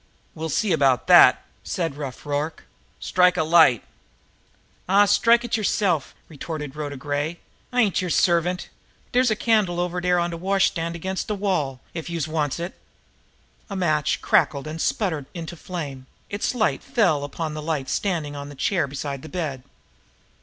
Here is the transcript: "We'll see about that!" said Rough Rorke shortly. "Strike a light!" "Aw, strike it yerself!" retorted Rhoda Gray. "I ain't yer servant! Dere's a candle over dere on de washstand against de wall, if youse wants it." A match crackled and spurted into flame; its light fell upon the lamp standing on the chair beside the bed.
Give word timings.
"We'll 0.33 0.49
see 0.49 0.71
about 0.71 1.05
that!" 1.05 1.45
said 1.63 1.95
Rough 1.95 2.25
Rorke 2.25 2.61
shortly. 2.97 2.97
"Strike 2.99 3.37
a 3.37 3.43
light!" 3.43 3.83
"Aw, 4.89 5.05
strike 5.05 5.43
it 5.43 5.55
yerself!" 5.57 6.15
retorted 6.27 6.75
Rhoda 6.75 6.97
Gray. 6.97 7.39
"I 7.71 7.81
ain't 7.83 8.01
yer 8.01 8.09
servant! 8.09 8.69
Dere's 9.11 9.29
a 9.29 9.35
candle 9.35 9.79
over 9.79 10.01
dere 10.01 10.17
on 10.17 10.31
de 10.31 10.37
washstand 10.37 10.95
against 10.95 11.27
de 11.27 11.35
wall, 11.35 11.81
if 11.93 12.09
youse 12.09 12.27
wants 12.27 12.59
it." 12.59 12.73
A 13.69 13.75
match 13.75 14.23
crackled 14.23 14.65
and 14.65 14.81
spurted 14.81 15.27
into 15.35 15.55
flame; 15.55 16.07
its 16.31 16.55
light 16.55 16.81
fell 16.81 17.23
upon 17.23 17.53
the 17.53 17.61
lamp 17.61 17.87
standing 17.87 18.35
on 18.35 18.49
the 18.49 18.55
chair 18.55 18.87
beside 18.87 19.21
the 19.21 19.29
bed. 19.29 19.61